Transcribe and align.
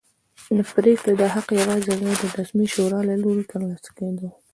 د 0.57 0.59
پرېکړې 0.73 1.13
دا 1.21 1.27
حق 1.35 1.47
د 1.51 1.53
یوې 1.59 1.77
غیر 2.11 2.19
رسمي 2.39 2.67
شورا 2.73 2.99
له 3.09 3.15
لوري 3.21 3.43
ترلاسه 3.51 3.89
کېده. 3.97 4.27